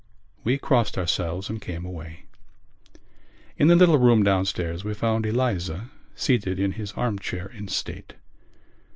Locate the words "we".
0.43-0.57, 4.83-4.95